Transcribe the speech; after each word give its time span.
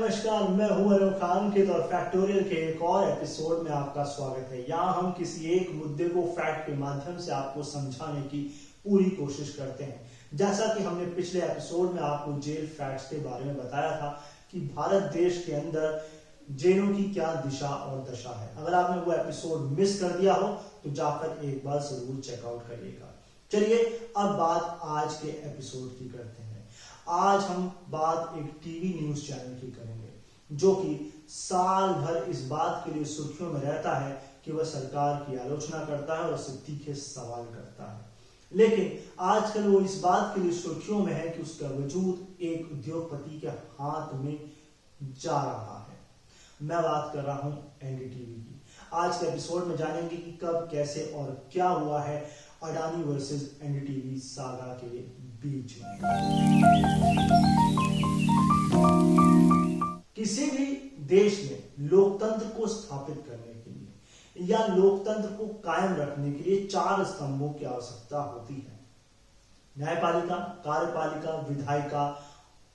नमस्कार, 0.00 0.42
मैं 0.48 0.68
हूँ 0.68 0.92
अनु 0.94 1.08
खान 1.20 1.50
के 1.52 1.64
और 1.68 1.80
फैक्टोरियल 1.88 2.42
के 2.48 2.56
एक 2.58 2.82
और 2.82 3.08
एपिसोड 3.08 3.62
में 3.64 3.70
आपका 3.70 4.04
स्वागत 4.04 4.48
है। 4.50 4.60
यहाँ 4.68 4.92
हम 4.94 5.10
किसी 5.12 5.50
एक 5.52 5.72
मुद्दे 5.74 6.08
को 6.08 6.22
फैक्ट 6.36 6.66
के 6.66 6.76
माध्यम 6.76 7.18
से 7.18 7.32
आपको 7.32 7.62
समझाने 7.62 8.22
की 8.22 8.40
पूरी 8.84 9.10
कोशिश 9.10 9.54
करते 9.56 9.84
हैं। 9.84 10.10
जैसा 10.34 10.72
कि 10.74 10.84
हमने 10.84 11.06
पिछले 11.14 11.40
एपिसोड 11.40 11.92
में 11.92 12.00
आपको 12.02 12.40
जेल 12.40 12.66
फैक्ट्स 12.78 13.08
के 13.10 13.16
बारे 13.20 13.44
में 13.44 13.56
बताया 13.56 13.90
था 13.96 14.08
कि 14.52 14.60
भारत 14.76 15.12
देश 15.12 15.44
के 15.46 15.52
अंदर 15.52 16.02
जेलों 16.62 16.88
की 16.88 17.04
क्या 17.12 17.32
दिशा 17.44 17.68
और 17.68 18.04
दशा 18.10 18.38
है। 18.40 18.50
अगर 18.56 18.74
आपने 18.74 19.00
वो 19.02 19.12
एपिसोड 19.14 19.70
मिस 19.78 20.00
कर 20.00 20.18
दिया 20.20 20.34
हो 20.34 20.48
तो 20.84 20.90
जाकर 20.92 21.44
एक 21.46 21.64
बार 21.66 21.80
ज़रूर 21.82 22.20
चेकआउट 22.20 22.68
करिएगा। 22.68 23.14
चलिए, 23.50 23.84
अब 24.16 24.36
बात 24.36 24.80
आज 24.82 25.14
के 25.14 25.28
एपिसोड 25.28 25.98
की 25.98 26.08
करते 26.08 26.42
हैं। 26.42 26.49
आज 27.12 27.42
हम 27.42 27.84
बात 27.88 28.38
एक 28.38 28.60
टीवी 28.64 29.00
न्यूज़ 29.02 29.26
चैनल 29.26 29.54
की 29.60 29.70
करेंगे, 29.72 30.08
जो 30.52 30.74
कि 30.74 31.24
साल 31.28 31.94
भर 31.94 32.30
इस 32.30 32.44
बात 32.46 32.82
के 32.86 32.94
लिए 32.94 33.04
सुर्खियों 33.04 33.52
में 33.52 33.60
रहता 33.60 33.94
है 33.94 34.32
कि 34.44 34.52
वह 34.52 34.64
सरकार 34.64 35.16
की 35.16 35.38
आलोचना 35.38 35.84
करता 35.84 36.14
है 36.14 36.20
और 36.20 36.34
उससे 36.34 36.52
तीखे 36.52 36.94
सवाल 36.94 37.44
करता 37.44 37.92
है। 37.92 38.10
लेकिन 38.52 38.98
आजकल 39.20 39.68
वो 39.68 39.80
इस 39.80 40.00
बात 40.00 40.32
के 40.34 40.40
लिए 40.40 40.52
सुर्खियों 40.52 40.98
में 40.98 41.12
है 41.12 41.30
कि 41.30 41.42
उसका 41.42 41.68
वजूद 41.68 42.42
एक 42.42 42.72
उद्योगपति 42.72 43.40
के 43.40 43.48
हाथ 43.48 44.14
में 44.14 44.50
जा 45.02 45.44
रहा 45.44 45.86
है। 45.90 45.98
मैं 46.62 46.82
बात 46.82 47.10
कर 47.14 47.22
रहा 47.22 47.36
हूँ 47.36 47.72
एनडीटीवी 47.82 48.34
की। 48.34 48.62
आज 48.92 49.16
के 49.16 49.26
एपिसोड 49.26 49.64
में 49.64 49.76
जानेंगे 49.76 50.16
कि 50.16 50.32
कब, 50.32 50.68
कैसे 50.70 51.12
और 51.16 51.48
क्या 51.52 51.68
हुआ 51.68 52.02
है। 52.02 52.49
अडानी 52.62 53.02
वर्सेस 53.02 53.58
एनडीटीवी 53.62 54.16
सागा 54.18 54.72
के 54.74 54.88
बीच 55.42 55.76
में। 55.78 55.98
किसी 60.16 60.50
भी 60.50 60.66
देश 61.08 61.38
में 61.44 61.88
लोकतंत्र 61.88 62.46
को 62.46 62.66
स्थापित 62.66 63.24
करने 63.28 63.54
के 63.62 63.70
लिए 63.70 64.46
या 64.46 64.66
लोकतंत्र 64.66 65.30
को 65.30 65.46
कायम 65.46 65.94
रखने 65.96 66.32
के 66.32 66.50
लिए 66.50 66.66
चार 66.66 67.04
स्तंभों 67.04 67.50
की 67.52 67.64
आवश्यकता 67.64 68.22
होती 68.22 68.54
है। 68.54 68.78
न्यायपालिका, 69.78 70.36
कार्यपालिका, 70.36 71.36
विधायिका 71.48 72.04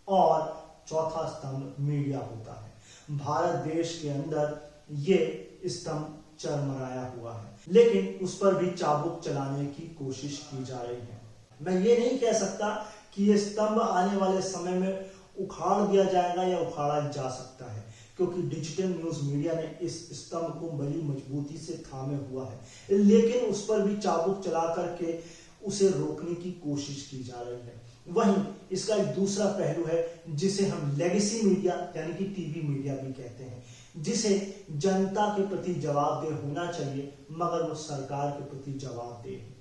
और 0.07 0.39
चौथा 0.87 1.27
स्तंभ 1.29 1.75
मीडिया 1.79 2.19
होता 2.19 2.61
है। 2.61 3.17
भारत 3.17 3.55
देश 3.65 3.99
के 4.01 4.09
अंदर 4.09 4.71
ये 4.91 5.19
स्तंभ 5.65 6.21
चरमराया 6.39 7.15
हुआ 7.17 7.33
है। 7.33 7.57
लेकिन 7.67 8.25
उस 8.25 8.37
पर 8.37 8.55
भी 8.55 8.71
चाबुक 8.71 9.21
चलाने 9.25 9.65
की 9.65 9.87
कोशिश 9.87 10.37
की 10.37 10.63
जा 10.63 10.81
रही 10.81 11.01
है। 11.01 11.21
मैं 11.61 11.85
ये 11.85 11.97
नहीं 11.97 12.17
कह 12.19 12.33
सकता 12.33 12.69
कि 13.13 13.23
ये 13.23 13.37
स्तंभ 13.37 13.79
आने 13.79 14.17
वाले 14.17 14.41
समय 14.41 14.71
में 14.71 15.05
उखाड़ 15.39 15.91
दिया 15.91 16.03
जाएगा 16.03 16.43
या 16.43 16.59
उखाड़ा 16.59 16.99
जा 17.09 17.29
सकता 17.29 17.71
है, 17.71 17.83
क्योंकि 18.17 18.41
डिजिटल 18.41 18.89
न्यूज़ 18.89 19.23
मीडिया 19.23 19.53
ने 19.53 19.77
इस 19.81 20.09
स्तंभ 20.09 20.59
को 20.59 20.69
बड़ी 20.77 21.01
मजबूती 21.01 21.57
से 21.57 21.73
थामे 21.73 22.17
हुआ 22.29 22.49
है। 22.49 22.59
लेकिन 22.91 23.45
उस 23.45 23.65
पर 23.65 23.81
भी 23.81 23.97
चाबुक 23.97 24.43
चला 24.45 24.73
करके 24.75 25.19
उसे 25.65 25.87
रोकने 25.89 26.35
की 26.35 26.51
कोशिश 26.51 27.07
की 27.11 27.23
जा 27.23 27.41
रही 27.41 27.59
है। 27.59 27.81
वहीं 28.07 28.43
इसका 28.71 28.95
एक 28.95 29.05
दूसरा 29.05 29.45
पहलू 29.45 29.85
है, 29.85 30.23
जिसे 30.29 30.65
हम 30.65 30.97
लेगेसी 30.97 31.41
मीडिया 31.41 31.73
यानी 31.97 32.13
कि 32.13 32.23
टीवी 32.23 32.67
मीडिया 32.67 32.95
भी 32.95 33.13
कहते 33.13 33.43
हैं। 33.43 33.63
जिसे 33.97 34.65
जनता 34.71 35.27
के 35.37 35.47
प्रति 35.47 35.73
जवाबदेह 35.73 36.35
होना 36.37 36.71
चाहिए, 36.71 37.13
मगर 37.31 37.69
वो 37.69 37.75
सरकार 37.75 38.31
के 38.31 38.43
प्रति 38.43 38.71
जवाबदेह 38.71 39.33
है। 39.33 39.55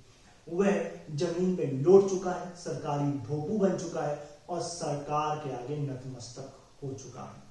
वह 0.48 0.90
ज़मीन 1.16 1.56
पे 1.56 1.66
लौट 1.66 2.10
चुका 2.10 2.30
है, 2.30 2.54
सरकारी 2.56 3.04
भोपू 3.04 3.58
बन 3.58 3.76
चुका 3.78 4.02
है 4.02 4.30
और 4.48 4.60
सरकार 4.60 5.36
के 5.36 5.52
आगे 5.56 5.76
नतमस्तक 5.76 6.82
हो 6.82 6.92
चुका 6.92 7.22
है। 7.22 7.42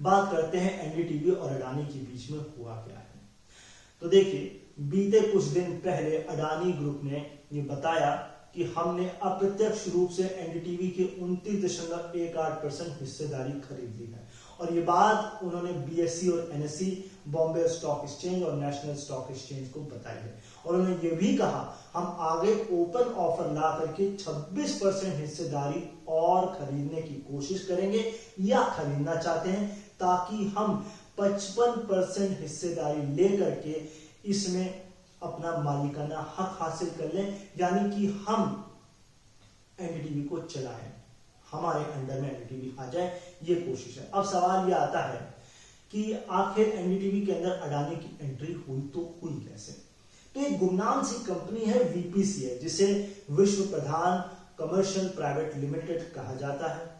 बात 0.00 0.32
करते 0.32 0.58
हैं 0.58 0.80
एनडीटीवी 0.80 1.30
और 1.30 1.50
अडानी 1.50 1.84
के 1.84 1.98
बीच 1.98 2.30
में 2.30 2.38
हुआ 2.38 2.74
क्या 2.74 2.98
है। 2.98 3.20
तो 4.02 4.08
देखिए, 4.08 4.60
बीते 4.80 5.20
कुछ 5.20 5.44
दिन 5.44 5.76
पहले 5.76 6.16
अडानी 6.16 6.72
ग्रुप 6.72 7.00
ने 7.04 7.40
ये 7.52 7.62
बताया 7.62 8.14
कि 8.54 8.64
हमने 8.64 9.08
अप्रत्यक्ष 9.08 9.86
रूप 9.88 10.10
से 10.10 10.22
एनडीटीवी 10.22 10.88
के 10.88 11.04
उनतीस 11.22 11.64
दशमलव 11.64 12.18
एक 12.18 12.36
आठ 12.36 12.62
परसेंट 12.62 13.00
हिस्सेदारी 13.00 13.52
खरीद 13.60 13.96
ली 13.98 14.06
है। 14.06 14.28
और 14.60 14.72
ये 14.74 14.80
बात 14.82 15.38
उन्होंने 15.42 15.72
बीएससी 15.72 16.28
और 16.28 16.50
एनएससी 16.52 16.90
बॉम्बे 17.28 17.66
स्टॉक 17.68 18.04
एक्सचेंज 18.04 18.42
और 18.42 18.54
नेशनल 18.54 18.94
स्टॉक 18.94 19.30
एक्सचेंज 19.30 19.68
को 19.68 19.80
बताई 19.82 20.16
है। 20.16 20.34
और 20.66 20.76
उन्होंने 20.76 21.02
ये 21.02 21.10
भी 21.10 21.36
कहा, 21.36 21.72
हम 21.94 22.16
आगे 22.20 22.52
ओपन 22.72 23.08
ऑफ़र 23.18 23.50
ला 23.50 23.70
करके 23.78 24.06
26 24.14 24.78
परसेंट 24.80 25.18
हिस्सेदारी 25.20 25.82
और 26.08 26.46
खरीदने 26.58 27.00
की 27.00 27.14
कोशिश 27.26 27.64
करेंगे 27.64 28.10
या 28.40 28.62
खरीदना 28.68 29.14
चाहते 29.16 29.48
हैं, 29.48 29.66
ताकि 30.00 30.44
हम 30.56 30.82
55 31.18 31.76
परसेंट 31.88 32.40
हिस्सेदारी 32.40 33.02
लेकर 33.14 33.50
के 33.60 33.80
इसमें 34.30 34.82
अपना 35.22 35.56
मालिकाना 35.58 36.18
हक 36.38 36.56
हासिल 36.60 36.88
कर 36.98 37.08
लें, 37.08 37.32
यानी 37.56 37.88
कि 37.90 38.06
हम 38.26 38.60
एनडीटीवी 39.78 40.22
को 40.22 40.38
चलाएँ। 40.38 40.92
हमारे 41.54 41.84
अंडर 41.92 42.20
में 42.20 42.30
एनडीटीवी 42.30 42.74
आ 42.80 42.86
जाए, 42.88 43.20
ये 43.42 43.54
कोशिश 43.56 43.98
है। 43.98 44.08
अब 44.12 44.24
सवाल 44.26 44.68
ये 44.68 44.74
आता 44.76 45.04
है 45.04 45.20
कि 45.92 46.12
आखिर 46.32 46.68
एनडीटीवी 46.68 47.20
के 47.20 47.32
अंदर 47.32 47.50
अडानी 47.50 47.96
की 47.96 48.18
एंट्री 48.22 48.52
हुई 48.68 48.80
तो 48.94 49.00
हुई 49.22 49.34
कैसे? 49.42 49.72
तो 50.34 50.40
एक 50.40 50.58
गुमनाम 50.58 51.02
सी 51.04 51.24
कंपनी 51.24 51.64
है 51.64 51.82
वीपीसीएल 51.86 52.58
जिसे 52.60 52.86
विश्व 53.32 53.62
प्रधान 53.66 54.18
कमर्शियल 54.58 55.06
प्राइवेट 55.10 55.56
लिमिटेड 55.56 56.12
कहा 56.12 56.34
जाता 56.36 56.72
है। 56.72 56.92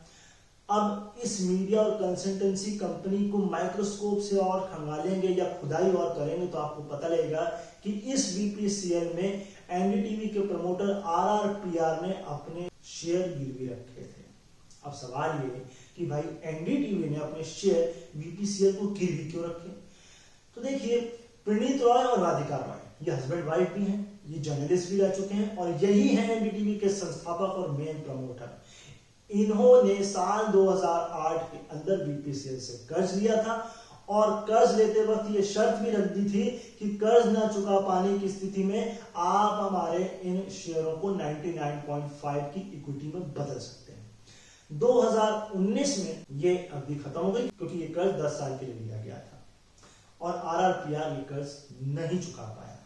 अब 0.68 1.14
इस 1.24 1.40
मीडिया 1.40 1.80
और 1.80 1.90
कंसल्टेंसी 1.94 2.70
कंपनी 2.78 3.28
को 3.30 3.38
माइक्रोस्कोप 3.46 4.20
से 4.20 4.36
और 4.36 4.60
खंगालेंगे 4.66 5.28
या 5.30 5.44
खुदाई 5.60 5.90
और 5.92 6.14
करेंगे 6.14 6.46
तो 6.46 6.58
आपको 6.58 6.82
पता 6.94 7.08
लगेगा 7.08 7.42
कि 7.84 7.90
इस 8.12 8.24
बीपीसीएल 8.36 9.12
में 9.16 9.28
एनडीटीवी 9.70 10.28
के 10.28 10.46
प्रमोटर 10.48 11.02
आरआरपीआर 11.06 12.00
ने 12.02 12.14
अपने 12.28 12.68
शेयर 12.84 13.28
गिरवी 13.38 13.66
रखे 13.66 14.02
थे। 14.02 14.13
अब 14.84 14.92
सवाल 14.92 15.30
ये 15.42 15.62
कि 15.96 16.06
भाई 16.06 16.22
एनडीटीवी 16.44 17.08
ने 17.10 17.16
अपने 17.16 17.44
शेयर 17.44 18.10
बीपीसीएल 18.16 18.74
को 18.76 18.86
गिरवी 18.90 19.30
क्यों 19.30 19.44
रखे? 19.44 19.68
तो 20.56 20.62
देखिए, 20.62 21.00
प्रणीत 21.46 21.82
रॉय 21.82 22.04
और 22.04 22.20
राधिका 22.20 22.56
रॉय, 22.56 23.06
ये 23.06 23.16
हस्बैंड 23.16 23.44
वाइफ 23.44 23.72
भी 23.74 23.84
हैं, 23.84 24.20
ये 24.26 24.38
जर्नलिस्ट 24.40 24.90
भी 24.90 25.00
रह 25.00 25.10
चुके 25.10 25.34
हैं 25.34 25.56
और 25.56 25.70
यही 25.84 26.08
है 26.08 26.30
एनडीटीवी 26.36 26.74
के 26.74 26.88
संस्थापक 26.88 27.58
और 27.58 27.70
मेन 27.70 28.02
प्रमोटर 28.02 28.62
इन्होंने 29.30 30.02
साल 30.04 30.46
2008 30.52 31.50
के 31.52 31.58
अंदर 31.76 32.04
बीपीसीएल 32.06 32.58
से 32.60 32.76
कर्ज 32.88 33.14
लिया 33.14 33.42
था 33.42 33.54
और 34.08 34.30
कर्ज 34.48 34.76
लेते 34.76 35.04
वक्त 35.04 35.30
ये 35.30 35.42
शर्त 35.42 35.78
भी 35.82 35.90
रख 35.90 36.10
दी 36.12 36.24
थी 36.30 36.44
कि 36.78 36.88
कर्ज 36.96 37.26
ना 37.32 37.46
चुका 37.46 37.78
पाने 37.80 38.18
की 38.18 38.28
स्थिति 38.28 38.64
में 38.64 38.98
आप 39.16 39.58
हमारे 39.62 40.02
इन 40.24 40.42
शेयरों 40.50 40.96
को 40.96 41.12
99.5 41.12 42.52
की 42.54 42.60
इक्विटी 42.76 43.12
में 43.14 43.22
बदल 43.34 43.58
सकते 43.58 43.92
2019 44.70 45.98
में 45.98 46.24
ये 46.38 46.56
अवधि 46.72 46.94
खत्म 46.96 47.20
हो 47.20 47.32
गई, 47.32 47.48
क्योंकि 47.48 47.78
ये 47.78 47.86
कर्ज 47.88 48.20
10 48.20 48.38
साल 48.38 48.56
के 48.58 48.66
लिए 48.66 48.74
लिया 48.76 49.02
गया 49.02 49.16
था। 49.16 49.42
और 50.20 50.36
आरआरपीआर 50.46 51.10
ये 51.12 51.22
कर्ज 51.24 51.56
नहीं 51.90 52.20
चुका 52.20 52.42
पाया। 52.42 52.78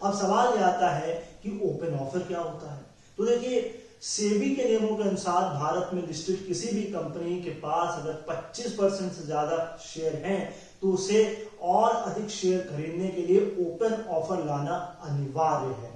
अब 0.00 0.14
सवाल 0.16 0.56
ये 0.56 0.62
आता 0.64 0.90
है 0.90 1.12
कि 1.42 1.58
ओपन 1.64 1.94
ऑफ़र 1.96 2.22
क्या 2.22 2.40
होता 2.40 2.72
है? 2.72 2.80
तो 3.18 3.24
देखिए, 3.26 3.84
सेबी 4.02 4.54
के 4.54 4.64
नियमों 4.64 4.96
के 4.96 5.02
अनुसार 5.02 5.42
भारत 5.54 5.90
में 5.94 6.06
लिस्टेड 6.06 6.46
किसी 6.46 6.72
भी 6.72 6.82
कंपनी 6.92 7.40
के 7.42 7.50
पास 7.60 7.98
अगर 7.98 8.24
25 8.28 8.72
परसेंट 8.72 9.12
से 9.12 9.24
ज़्यादा 9.24 9.56
शेयर 9.84 10.16
हैं 10.24 10.54
तो 10.80 10.92
उसे 10.92 11.22
और 11.62 11.90
अधिक 11.90 12.28
शेयर 12.30 12.60
खरीदने 12.66 13.08
के 13.08 13.22
लिए 13.22 13.40
ओपन 13.60 14.04
ऑफ़र 14.10 14.44
लाना 14.46 14.74
अनिवार्य 15.04 15.74
है। 15.76 15.90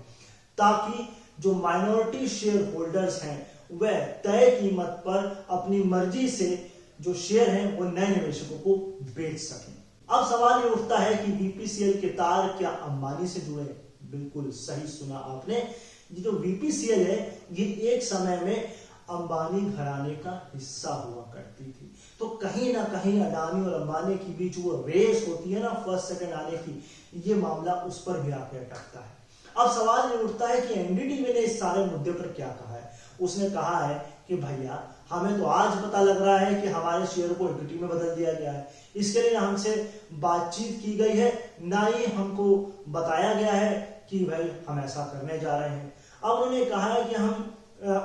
ताकि 0.59 1.09
जो 1.41 1.55
माइनॉरिटी 1.57 2.29
शेयर 2.29 2.73
होल्डर्स 2.75 3.23
हैं 3.23 3.37
वह 3.73 4.01
तय 4.01 4.51
कीमत 4.61 5.03
पर 5.07 5.47
अपनी 5.51 5.83
मर्ज़ी 5.83 6.29
से 6.29 6.73
जो 7.01 7.15
शेयर 7.15 7.51
हैं 7.51 7.79
वो 7.79 7.85
नए 7.85 8.09
निवेशकों 8.09 8.59
को 8.59 8.75
बेच 9.17 9.39
सकें। 9.41 9.75
अब 10.09 10.27
सवाल 10.27 10.63
ये 10.63 10.71
उठता 10.71 10.99
है 10.99 11.15
कि 11.15 11.33
बीपीसीएल 11.33 12.01
के 12.01 12.09
तार 12.09 12.49
क्या 12.59 12.71
अंबानी 12.71 13.27
से 13.27 13.41
जुड़े 13.41 13.65
बिल्कुल 14.03 14.51
सही 14.51 14.89
सुना 14.89 15.17
आपने। 15.17 15.55
ये 15.55 16.21
जो 16.21 16.33
बीपीसीएल 16.33 17.07
है, 17.07 17.39
ये 17.53 17.65
एक 17.65 18.03
समय 18.03 18.41
में 18.41 18.65
अंबानी 19.11 19.61
घराने 19.61 20.15
का 20.15 20.51
हिस्सा 20.55 20.93
हुआ 20.95 21.23
करती 21.23 21.65
थी। 21.65 21.95
तो 22.19 22.27
कहीं 22.27 22.73
ना 22.75 22.85
कहीं 22.85 23.21
अडानी 23.21 23.65
और 23.67 23.81
अंबानी 23.81 24.15
के 24.15 24.33
बीच 24.33 24.59
वो 24.59 24.85
रेस 24.89 25.25
होती 25.29 25.51
है 25.51 25.63
ना, 25.63 25.69
फ़र्स्ट, 25.69 26.07
सेकंड 26.07 26.33
आने 26.33 26.57
की। 26.57 26.85
ये 27.15 27.35
मामला 27.35 27.73
उस 27.73 28.03
पर 28.03 28.21
भी 28.21 28.33
आकर 28.33 28.59
अटकता 28.59 29.01
है। 29.01 29.22
अब 29.59 29.71
सवाल 29.71 30.11
ये 30.11 30.23
उठता 30.23 30.47
है 30.47 30.61
कि 30.61 30.75
एनडीटीवी 30.75 31.33
ने 31.33 31.41
इस 31.41 31.61
सारे 31.61 31.85
मुद्दे 31.85 32.11
पर 32.11 32.33
क्या 32.33 32.47
कहा 32.47 32.75
है? 32.75 32.91
उसने 33.21 33.51
कहा 33.51 33.79
है 33.79 34.15
कि 34.29 34.37
भैया, 34.37 34.83
हमें 35.11 35.39
तो 35.39 35.47
आज 35.47 35.85
पता 35.85 36.01
लग 36.01 36.23
रहा 36.23 36.39
है 36.39 36.63
कि 36.63 36.69
हमारे 36.69 37.07
शेयर 37.07 37.33
को 37.33 37.49
इक्विटी 37.49 37.79
में 37.79 37.91
बदल 37.91 38.15
दिया 38.15 38.33
गया 38.33 38.53
है। 38.53 38.69
इसके 38.97 39.23
लिए 39.23 39.35
हमसे 39.35 40.01
बातचीत 40.13 40.81
की 40.85 40.95
गई 40.97 41.17
है। 41.17 41.57
ना 41.63 41.81
ही 41.81 42.05
हमको 42.05 42.73
बताया 42.89 43.35
गया 43.35 43.53
है 43.53 44.05
कि 44.11 44.25
भाई, 44.25 44.51
हम 44.69 44.81
ऐसा 44.81 45.05
करने 45.05 45.39
जा 45.39 45.57
रहे 45.57 45.69
हैं। 45.69 45.95
अब 46.25 46.31
उन्होंने 46.31 46.65
कहा 46.65 46.93
है 46.93 47.05
कि 47.05 47.15
हम 47.15 47.57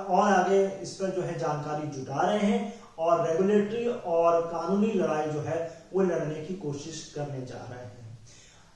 और 0.09 0.33
आगे 0.33 0.67
इस 0.67 0.94
पर 0.94 1.09
जो 1.09 1.21
है 1.21 1.39
जानकारी 1.39 1.88
जुटा 1.88 2.21
रहे 2.21 2.39
हैं 2.39 2.73
और 2.99 3.27
रेगुलेटरी 3.27 3.88
और 3.88 4.41
कानूनी 4.41 4.88
लड़ाई 4.88 5.27
जो 5.27 5.39
है, 5.39 5.85
वो 5.94 6.01
लड़ने 6.01 6.45
की 6.45 6.53
कोशिश 6.53 7.13
करने 7.15 7.45
जा 7.45 7.67
रहे 7.69 7.79
हैं। 7.79 8.19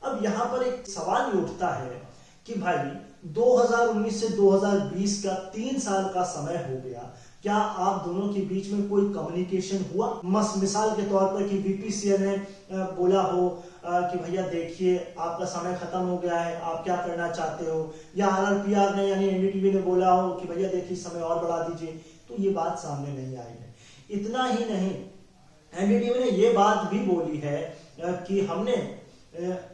अब 0.03 0.23
यहाँ 0.23 0.45
पर 0.45 0.63
एक 0.63 0.87
सवाल 0.87 1.31
उठता 1.31 1.67
है 1.67 2.10
कि 2.45 2.53
भाई 2.55 2.77
2019 3.33 4.19
से 4.19 4.27
2020 4.35 5.21
का 5.23 5.33
तीन 5.53 5.79
साल 5.79 6.09
का 6.13 6.23
समय 6.25 6.55
हो 6.59 6.79
गया। 6.81 7.01
क्या 7.43 7.55
आप 7.55 8.05
दोनों 8.05 8.27
के 8.29 8.39
बीच 8.45 8.71
में 8.71 8.87
कोई 8.89 9.03
कम्युनिकेशन 9.13 9.85
हुआ? 9.93 10.07
मस 10.25 10.53
मिसाल 10.57 10.89
के 10.95 11.03
तौर 11.09 11.27
पर 11.27 11.47
कि 11.49 11.57
वीपीसीएल 11.59 12.21
ने 12.21 12.35
बोला 12.71 13.21
हो 13.21 13.47
कि 13.85 14.17
भैया 14.17 14.47
देखिए, 14.47 14.95
आपका 15.19 15.45
समय 15.45 15.73
खत्म 15.75 15.99
हो 15.99 16.17
गया 16.17 16.35
है, 16.35 16.59
आप 16.61 16.83
क्या 16.83 16.95
करना 16.97 17.29
चाहते 17.29 17.65
हो? 17.65 17.93
या 18.17 18.27
आरआरपीआर 18.27 18.95
ने, 18.95 19.07
यानी 19.07 19.27
एनडीटीवी 19.27 19.71
ने 19.71 19.81
बोला 19.81 20.11
हो 20.11 20.33
कि 20.33 20.47
भैया 20.47 20.69
देखिए, 20.69 20.97
समय 20.97 21.21
और 21.21 21.43
बढ़ा 21.43 21.57
दीजिए 21.59 21.91
तो 22.29 22.35
ये 22.39 22.49
बात 22.51 22.77
सामने 22.79 23.11
नहीं 23.11 23.37
आई 23.37 23.51
है। 23.51 23.73
इतना 24.11 24.45
ही 24.45 24.65
नहीं 24.65 24.93
एनडीटीवी 25.73 26.19
ने 26.19 26.29
ये 26.37 26.51
बात 26.53 26.89
भी 26.91 26.99
बोली 27.05 27.37
है 27.37 27.59
कि 28.01 28.41
हमने 28.45 28.75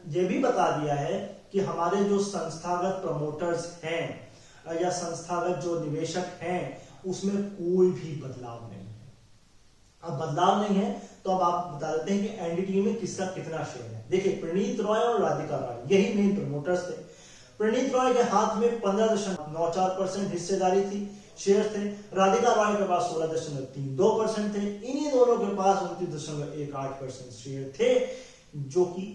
ये 0.10 0.24
भी 0.24 0.40
बता 0.40 0.70
दिया 0.72 0.96
है 0.96 1.37
कि 1.52 1.60
हमारे 1.62 2.04
जो 2.04 2.20
संस्थागत 2.22 3.02
प्रमोटर्स 3.04 3.72
हैं, 3.84 4.06
या 4.82 4.90
संस्थागत 4.92 5.60
जो 5.64 5.80
निवेशक 5.80 6.40
हैं, 6.42 6.62
उसमें 7.06 7.36
कोई 7.52 7.92
भी 7.92 8.16
बदलाव 8.22 8.70
नहीं 8.70 8.80
है। 8.80 8.96
अब 10.04 10.14
बदलाव 10.16 10.62
नहीं 10.62 10.78
है 10.78 10.90
तो 11.24 11.32
अब 11.32 11.42
आप 11.44 11.74
बता 11.74 11.92
देते 11.92 12.14
हैं 12.14 12.22
कि 12.22 12.46
एनडीटी 12.46 12.82
में 12.82 12.96
किसका 12.96 13.26
कितना 13.28 13.64
शेयर 13.66 13.94
है। 13.94 14.06
देखिए 14.10 14.34
प्रणीत 14.42 14.80
रॉय 14.80 15.00
और 15.00 15.22
राधिका 15.22 15.58
रॉय 15.58 15.96
यही 15.96 16.14
मेन 16.14 16.36
प्रमोटर्स 16.36 16.84
थे। 16.90 16.96
प्रणीत 17.60 17.94
रॉय 17.94 18.14
के 18.14 18.24
हाथ 18.32 18.56
में 18.58 18.80
पंद्रह 18.82 19.08
दशमलव 19.08 19.52
नौ 19.54 19.70
चार 19.70 19.90
परसेंट 19.90 20.32
हिस्सेदारी 20.32 20.82
थी 20.82 21.00
शेयर 21.40 21.72
थे। 21.76 21.86
राधिका 22.18 22.54
रॉय 22.54 22.76
के 22.76 22.88
पास 22.88 23.04
सोलह 23.04 23.34
दशमलव 23.34 23.64
तीन 23.76 23.96
दो 23.96 24.12
परसेंट 24.18 24.54
थे। 24.56 24.68
इन्हीं 24.68 25.12
दोनों 25.12 25.38
के 25.38 25.56
पास 25.56 25.82
उनतीस 25.82 26.10
दशमलव 26.16 26.54
एक 26.56 26.76
आठ 26.76 27.00
परसेंट 27.02 27.32
शेयर 27.34 27.74
थे, 27.80 27.90
जो 28.58 28.86
कि 28.86 29.06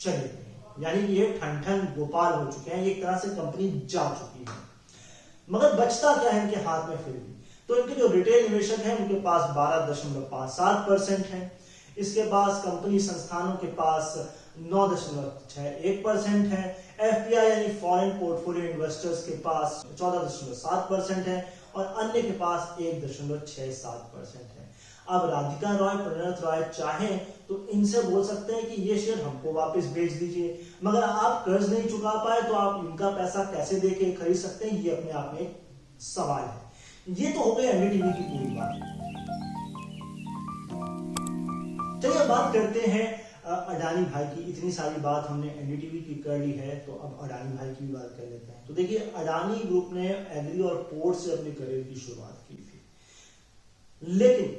चले 0.00 0.18
गए। 0.18 0.47
यानी 0.80 1.06
कि 1.06 1.12
ये 1.12 1.38
ठन 1.42 1.60
ठन 1.60 1.86
गोपाल 1.98 2.32
हो 2.32 2.52
चुके 2.52 2.70
हैं 2.70 2.84
एक 2.84 3.02
तरह 3.02 3.18
से 3.18 3.28
कंपनी 3.28 3.70
जा 3.90 4.08
चुकी 4.10 4.50
है। 4.50 4.56
मगर 5.48 5.72
बचता 5.74 6.16
क्या 6.16 6.30
है 6.30 6.42
इनके 6.44 6.60
हाथ 6.60 6.88
में 6.88 6.96
फिर 6.96 7.12
भी? 7.12 7.34
तो 7.68 7.76
इनके 7.76 7.94
जो 7.94 8.08
रिटेल 8.08 8.48
निवेशक 8.48 8.80
हैं, 8.80 8.98
उनके 8.98 9.14
पास 9.14 9.50
बारह 9.50 9.86
दशमलव 9.86 10.20
पाँच 10.20 10.50
सात 10.50 10.88
परसेंट 10.88 11.26
है। 11.26 11.58
इसके 11.98 12.22
पास 12.22 12.62
कंपनी 12.64 12.98
संस्थानों 12.98 13.52
के 13.52 13.66
पास 13.66 14.14
नौ 14.58 14.86
दशमलव 14.88 15.32
छह 15.50 15.62
एक 15.62 16.04
परसेंट 16.04 16.52
है। 16.52 16.64
एफ़ 17.00 17.32
यानी 17.32 17.72
फॉरेन 17.74 18.10
पोर्टफोलियो 18.10 18.70
इन्वेस्टर्स 18.70 19.22
के 19.24 19.32
पास 19.38 19.82
चौदह 19.98 20.18
दशमलव 20.18 20.54
सात 20.54 20.86
परसेंट 20.90 21.26
है 21.26 21.54
और 21.74 21.84
अन्य 21.84 22.22
के 22.22 22.32
पास 22.38 22.80
एक 22.80 23.06
दशमलव 23.06 23.40
छह 23.48 23.70
सात 23.72 24.10
परसेंट 24.14 24.44
है। 24.44 24.66
अब 25.08 25.28
राधिका 25.30 25.70
रॉय, 25.76 25.94
प्रणत 25.98 26.40
रॉय 26.44 26.62
चाहे 26.70 27.16
तो 27.48 27.66
इनसे 27.72 28.02
बोल 28.02 28.24
सकते 28.24 28.52
हैं 28.52 28.66
कि 28.66 28.82
ये 28.82 28.98
शेयर 28.98 29.20
हमको 29.20 29.52
वापस 29.52 29.86
भेज 29.92 30.12
दीजिए। 30.14 30.58
मगर 30.84 31.02
आप 31.02 31.44
कर्ज 31.44 31.72
नहीं 31.72 31.88
चुका 31.88 32.12
पाए 32.24 32.42
तो 32.42 32.54
आप 32.54 32.84
इनका 32.84 33.10
पैसा 33.12 33.44
कैसे 33.52 33.80
दे 33.80 33.90
के 33.90 34.12
खरीद 34.14 34.36
सकते 34.36 34.68
हैं, 34.68 34.82
ये 34.82 34.90
अपने 34.90 35.10
आप 35.12 35.30
में 35.34 35.54
सवाल 36.00 36.42
है। 36.42 37.16
ये 37.16 37.32
तो 37.32 37.40
हो 37.40 37.54
गई 37.54 37.64
एनडीटीवी 37.66 38.12
की 38.12 38.22
पूरी 38.24 38.54
बात। 38.56 38.72
चलिए 42.02 42.26
बात 42.26 42.52
करते 42.52 42.80
हैं 42.88 43.06
अडानी 43.46 44.04
भाई 44.04 44.24
की। 44.26 44.42
इतनी 44.50 44.70
सारी 44.72 45.00
बात 45.02 45.26
हमने 45.28 45.48
एनडीटीवी 45.50 46.00
की 46.00 46.14
कर 46.22 46.38
ली 46.38 46.52
है 46.54 46.76
तो 46.86 46.92
अब 46.94 47.18
अडानी 47.22 47.56
भाई 47.56 47.70
की 47.70 47.86
भी 47.86 47.92
बात 47.92 48.14
कर 48.16 48.30
लेते 48.30 48.52
हैं। 48.52 48.66
तो 48.66 48.74
देखिए, 48.74 48.98
अडानी 48.98 49.64
ग्रुप 49.64 49.90
ने 49.92 50.08
एग्री 50.08 50.62
और 50.62 50.74
पोर्ट 50.90 51.18
से 51.18 51.32
अपने 51.32 51.50
करियर 51.52 51.82
की 51.84 52.00
शुरुआत 52.00 52.44
की 52.48 52.56
थी। 52.56 54.16
लेकिन 54.16 54.56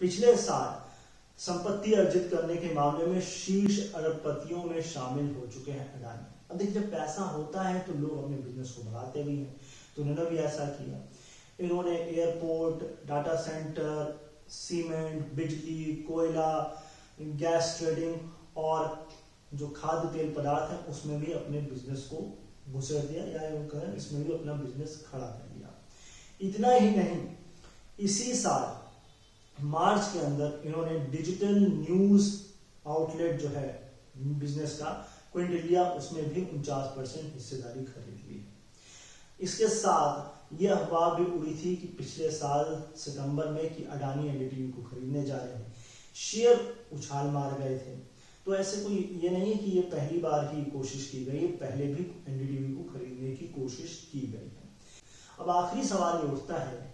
पिछले 0.00 0.36
साल 0.36 0.82
संपत्ति 1.38 1.92
अर्जित 1.92 2.28
करने 2.32 2.56
के 2.56 2.72
मामले 2.74 3.06
में 3.06 3.20
शीर्ष 3.20 3.78
अरबपतियों 3.94 4.62
में 4.62 4.80
शामिल 4.82 5.34
हो 5.34 5.46
चुके 5.46 5.70
हैं 5.70 5.92
अडानी 5.94 6.32
अब 6.50 6.58
देखिए, 6.58 6.74
जब 6.74 6.90
पैसा 6.90 7.22
होता 7.22 7.62
है 7.62 7.80
तो 7.80 7.92
लोग 7.92 8.24
अपने 8.24 8.36
बिज़नेस 8.36 8.70
को 8.70 8.82
बढ़ाते 8.82 9.22
भी 9.22 9.36
हैं। 9.36 9.60
तो 9.96 10.02
उन्होंने 10.02 10.30
भी 10.30 10.36
ऐसा 10.38 10.64
किया? 10.66 10.98
इन्होंने 11.60 11.96
एयरपोर्ट 11.96 12.84
डाटा 13.08 13.34
सेंटर 13.36 14.20
सीमेंट 14.50 15.32
बिजली, 15.34 15.84
कोयला 16.08 16.50
गैस 17.20 17.74
ट्रेडिंग 17.78 18.16
और 18.56 19.08
जो 19.54 19.68
खाद्य 19.68 20.18
तेल 20.18 20.32
पदार्थ 20.34 20.70
है, 20.70 20.78
उसमें 20.92 21.20
भी 21.20 21.32
अपने 21.32 21.60
बिज़नेस 21.60 22.08
को 22.12 22.72
घुसेड़ 22.72 23.02
दिया 23.02 23.24
या 23.24 23.40
कहें, 23.68 23.94
इसमें 23.96 24.24
भी 24.24 24.32
अपना 24.32 24.52
बिज़नेस 24.52 25.04
खड़ा 25.10 25.26
कर 25.26 25.54
दिया। 25.54 25.74
इतना 26.40 26.70
ही 26.70 26.90
नहीं, 26.90 27.20
इसी 27.98 28.34
साल 28.34 28.82
मार्च 29.64 30.12
के 30.12 30.18
अंदर 30.18 30.62
इन्होंने 30.66 30.98
डिजिटल 30.98 31.58
न्यूज़ 31.58 32.30
आउटलेट 32.86 33.40
जो 33.40 33.48
है, 33.48 33.92
बिज़नेस 34.16 34.78
का 34.78 34.90
क्विंटिलिया 35.32 35.84
उसमें 35.90 36.32
भी 36.34 36.42
उनचास 36.54 36.92
परसेंट 36.96 37.34
हिस्सेदारी 37.34 37.84
खरीद 37.84 38.20
ली 38.28 38.46
इसके 39.40 39.68
साथ 39.68 40.62
यह 40.62 40.74
अफवाह 40.74 41.14
भी 41.14 41.24
उड़ी 41.38 41.54
थी 41.54 41.76
कि 41.76 41.86
पिछले 41.86 42.30
साल 42.30 42.82
सितंबर 42.96 43.48
में 43.48 43.74
कि 43.74 43.84
अडानी 43.84 44.28
एनडीटीवी 44.28 44.68
को 44.68 44.82
खरीदने 44.82 45.24
जा 45.24 45.36
रहे 45.36 45.54
हैं। 45.54 45.74
शेयर 46.14 46.88
उछाल 46.92 47.26
मार 47.26 47.58
गए 47.58 47.78
थे। 47.78 47.96
तो 48.46 48.54
ऐसे 48.54 48.82
कोई 48.82 49.20
ये 49.22 49.30
नहीं 49.30 49.52
है 49.52 49.58
कि 49.58 49.70
ये 49.70 49.80
पहली 49.80 50.18
बार 50.18 50.54
ही 50.54 50.62
कोशिश 50.70 51.08
की 51.10 51.24
गई 51.24 51.46
पहले 51.46 51.86
भी 51.86 52.04
एनडीटीवी 52.28 52.72
को 52.74 52.82
खरीदने 52.92 53.30
की 53.30 53.46
कोशिश 53.46 54.08
की 54.12 54.20
गई 54.20 54.50
है। 54.50 54.68
अब 55.40 55.50
आखिरी 55.50 55.86
सवाल 55.88 56.26
ये 56.26 56.32
उठता 56.32 56.58
है 56.58 56.93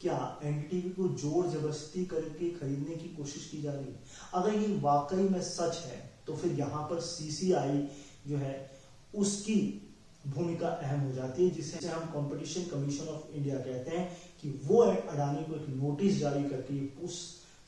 क्या 0.00 0.38
एनडीटीवी 0.44 0.90
को 0.90 1.08
ज़ोर 1.08 1.46
ज़बरदस्ती 1.46 2.04
करके 2.04 2.50
खरीदने 2.50 2.94
की 2.94 3.08
कोशिश 3.08 3.48
की 3.50 3.62
जा 3.62 3.72
रही? 3.72 3.84
है 3.84 4.02
अगर 4.34 4.54
ये 4.54 4.78
वाकई 4.80 5.28
में 5.28 5.42
सच 5.42 5.76
है 5.76 5.98
तो 6.26 6.36
फिर 6.36 6.52
यहाँ 6.52 6.82
पर 6.82 7.00
सीसीआई 7.00 7.86
जो 8.26 8.36
है, 8.36 8.70
उसकी 9.14 9.86
भूमिका 10.26 10.68
अहम 10.68 11.00
हो 11.00 11.12
जाती 11.12 11.44
है, 11.44 11.50
जिसे 11.50 11.88
हम 11.88 12.06
कंपटीशन 12.06 12.62
कमीशन 12.62 13.04
ऑफ़ 13.04 13.34
इंडिया 13.34 13.56
कहते 13.56 13.96
हैं 13.96 14.16
कि 14.40 14.48
वो 14.64 14.82
अडानी 14.82 15.44
को 15.44 15.54
एक 15.54 15.68
नोटिस 15.68 16.18
जारी 16.18 16.42
करके 16.44 16.74
पूछ 16.74 17.10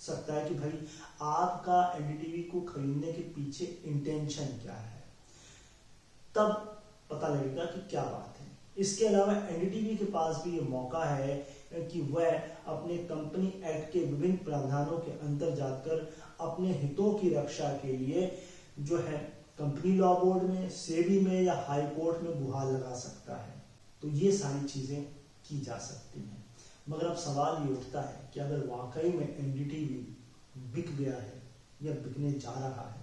सकता 0.00 0.34
है 0.34 0.48
कि 0.48 0.54
भाई, 0.54 0.86
आपका 1.22 1.94
एनडीटीवी 1.96 2.42
को 2.42 2.60
खरीदने 2.60 3.12
के 3.12 3.20
पीछे 3.20 3.64
इंटेंशन 3.84 4.44
क्या 4.44 4.74
है? 4.74 5.02
तब 6.34 6.80
पता 7.10 7.28
लगेगा 7.28 7.64
कि 7.64 7.80
क्या 7.90 8.02
बात 8.02 8.40
है। 8.40 8.50
इसके 8.76 9.06
अलावा 9.06 9.32
एनडीटीवी 9.32 9.96
के 9.96 10.04
पास 10.04 10.42
भी 10.44 10.50
ये 10.50 10.60
मौका 10.60 11.04
है 11.04 11.61
कि 11.80 12.00
वह 12.00 12.32
अपने 12.66 12.96
कंपनी 12.98 13.46
एक्ट 13.64 13.90
के 13.92 14.00
विभिन्न 14.00 14.34
प्रावधानों 14.36 14.96
के 14.96 15.10
अंदर 15.10 15.52
जाकर 15.52 16.06
अपने 16.40 16.72
हितों 16.72 17.10
की 17.12 17.28
रक्षा 17.28 17.68
के 17.72 17.92
लिए 17.92 18.30
जो 18.78 18.96
है 18.96 19.16
कंपनी 19.58 19.92
लॉ 19.92 20.12
बोर्ड 20.14 20.42
में 20.42 20.68
सेबी 20.68 21.18
में 21.18 21.40
या 21.42 21.52
हाई 21.60 21.82
कोर्ट 21.86 22.20
में 22.22 22.36
गुहार 22.36 22.66
लगा 22.66 22.92
सकता 22.94 23.34
है। 23.36 23.54
तो 24.02 24.08
ये 24.08 24.30
सारी 24.30 24.60
चीज़ें 24.62 25.00
की 25.44 25.58
जा 25.58 25.76
सकती 25.76 26.18
हैं। 26.18 26.40
मगर 26.88 27.06
अब 27.06 27.14
सवाल 27.14 27.56
ये 27.56 27.66
उठता 27.66 28.00
है 28.00 28.24
कि 28.32 28.38
अगर 28.38 28.58
वाकई 28.58 29.10
में 29.10 29.26
एनडीटीवी 29.38 30.04
बिक 30.72 30.92
गया 30.92 31.14
है 31.14 31.40
या 31.80 31.92
बिकने 31.92 32.32
जा 32.32 32.56
रहा 32.56 32.84
है 32.84 33.00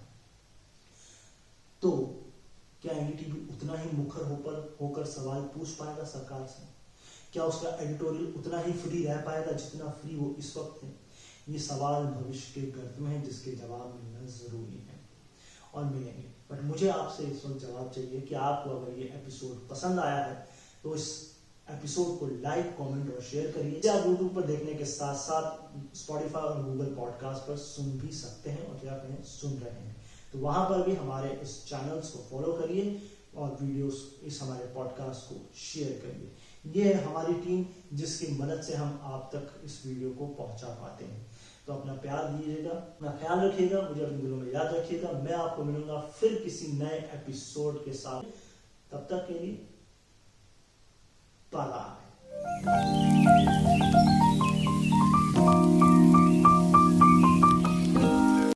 तो 1.82 1.90
क्या 2.82 2.92
एनडीटीवी 2.92 3.38
उतना 3.50 3.74
ही 3.74 3.86
मुखर 3.88 4.22
होकर 4.22 4.62
होकर 4.80 5.04
सवाल 5.04 5.40
पूछ 5.52 5.70
पाएगा 5.72 6.02
सरकार 6.02 6.42
से? 6.42 6.62
क्या 7.32 7.44
उसका 7.44 7.76
एडिटोरियल 7.80 8.32
उतना 8.36 8.58
ही 8.60 8.72
फ्री 8.74 9.04
रह 9.04 9.20
पाएगा 9.22 9.52
जितना 9.54 9.90
फ्री 10.00 10.16
वो 10.16 10.34
इस 10.38 10.56
वक्त 10.56 10.82
है? 10.84 10.94
ये 11.48 11.58
सवाल 11.60 12.04
भविष्य 12.04 12.52
के 12.54 12.66
गर्त 12.70 12.96
में 13.00 13.10
है, 13.10 13.22
जिसके 13.22 13.50
जवाब 13.52 13.94
मिलना 13.94 14.26
ज़रूरी 14.28 14.78
है 14.80 14.98
और 15.74 15.84
मिलेंगे। 15.84 16.28
बट 16.50 16.62
मुझे 16.64 16.88
आपसे 16.88 17.24
इस 17.24 17.44
वक्त 17.46 17.60
जवाब 17.60 17.90
चाहिए 17.90 18.20
कि 18.20 18.34
आपको 18.36 18.70
अगर 18.70 18.98
ये 18.98 19.04
एपिसोड 19.16 19.68
पसंद 19.68 20.00
आया 20.00 20.24
है 20.24 20.48
तो 20.82 20.94
इस 20.94 21.08
एपिसोड 21.68 22.18
को 22.18 22.26
लाइक 22.42 22.74
कमेंट 22.76 23.14
और 23.14 23.22
शेयर 23.22 23.50
करिए। 23.52 23.90
आप 23.90 24.06
यूट्यूब 24.06 24.34
पर 24.34 24.46
देखने 24.46 24.74
के 24.74 24.84
साथ 24.86 25.14
साथ 25.16 25.96
स्पॉटिफाई 25.96 26.42
और 26.42 26.62
गूगल 26.64 26.94
पॉडकास्ट 26.94 27.46
पर 27.48 27.56
सुन 27.58 27.90
भी 27.98 28.12
सकते 28.14 28.50
हैं 28.50 28.66
और 28.66 28.78
क्या 28.78 28.92
कहें, 28.94 29.22
सुन 29.24 29.52
रहे 29.54 29.72
हैं। 29.72 29.96
तो 30.32 30.38
वहाँ 30.38 30.64
पर 30.70 30.82
भी 30.82 30.94
हमारे 30.96 31.30
इस 31.42 31.64
चैनल्स 31.66 32.10
को 32.10 32.18
फॉलो 32.30 32.52
करिए 32.52 33.00
और 33.36 33.56
वीडियोस 33.60 34.20
इस 34.24 34.40
हमारे 34.42 34.66
पॉडकास्ट 34.74 35.28
को 35.28 35.40
शेयर 35.58 35.92
करिए। 36.04 36.32
ये 36.66 36.92
है 36.92 37.04
हमारी 37.04 37.34
टीम 37.34 37.64
जिसकी 37.96 38.26
मदद 38.32 38.62
से 38.62 38.74
हम 38.74 39.00
आप 39.04 39.30
तक 39.34 39.62
इस 39.64 39.82
वीडियो 39.86 40.10
को 40.10 40.26
पहुँचा 40.26 40.66
पाते 40.66 41.04
हैं। 41.04 41.26
तो 41.66 41.72
अपना 41.72 41.92
प्यार 41.92 42.28
दीजिएगा, 42.28 42.70
अपना 42.70 43.10
ख्याल 43.10 43.40
रखिएगा, 43.40 43.80
मुझे 43.82 44.04
अपने 44.04 44.18
दिलों 44.18 44.36
में 44.36 44.52
याद 44.52 44.74
रखिएगा। 44.74 45.12
मैं 45.12 45.34
आपको 45.34 45.64
मिलूँगा 45.64 46.00
फिर 46.00 46.34
किसी 46.44 46.72
नए 46.72 46.98
एपिसोड 47.14 47.84
के 47.84 47.92
साथ। 47.92 48.22
तब 48.92 49.06
तक 49.10 49.26
के 49.28 49.38
लिए 49.38 49.52
बाय 51.52 51.98